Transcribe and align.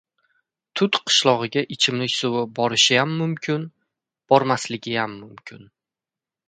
Tut 0.79 0.97
qishlogʻiga 1.09 1.63
ichimlik 1.75 2.15
suvi 2.15 2.41
borishiyam 2.61 3.15
mumkin, 3.21 3.69
bormasligiyam 4.33 5.17
mumkin. 5.21 5.75